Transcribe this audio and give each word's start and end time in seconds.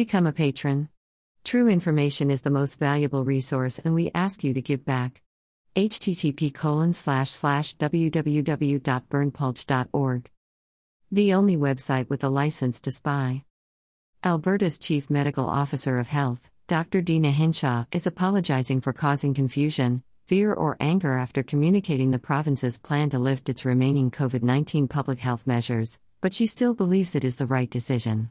Become 0.00 0.28
a 0.28 0.32
patron. 0.32 0.88
True 1.44 1.68
information 1.68 2.30
is 2.30 2.40
the 2.40 2.48
most 2.48 2.78
valuable 2.78 3.22
resource, 3.22 3.78
and 3.78 3.94
we 3.94 4.10
ask 4.14 4.42
you 4.42 4.54
to 4.54 4.62
give 4.62 4.82
back. 4.82 5.20
http 5.76 6.54
colon 6.54 6.94
slash 6.94 7.28
slash 7.28 7.76
www.berndpulch.org. 7.76 10.30
The 11.12 11.34
only 11.34 11.58
website 11.58 12.08
with 12.08 12.24
a 12.24 12.30
license 12.30 12.80
to 12.80 12.90
spy. 12.90 13.44
Alberta's 14.24 14.78
Chief 14.78 15.10
Medical 15.10 15.44
Officer 15.44 15.98
of 15.98 16.08
Health, 16.08 16.50
Dr. 16.66 17.02
Deena 17.02 17.30
Hinshaw, 17.30 17.84
is 17.92 18.06
apologizing 18.06 18.80
for 18.80 18.94
causing 18.94 19.34
confusion, 19.34 20.02
fear, 20.24 20.54
or 20.54 20.78
anger 20.80 21.18
after 21.18 21.42
communicating 21.42 22.10
the 22.10 22.18
province's 22.18 22.78
plan 22.78 23.10
to 23.10 23.18
lift 23.18 23.50
its 23.50 23.66
remaining 23.66 24.10
COVID 24.10 24.42
19 24.42 24.88
public 24.88 25.18
health 25.18 25.46
measures, 25.46 25.98
but 26.22 26.32
she 26.32 26.46
still 26.46 26.72
believes 26.72 27.14
it 27.14 27.22
is 27.22 27.36
the 27.36 27.46
right 27.46 27.68
decision. 27.68 28.30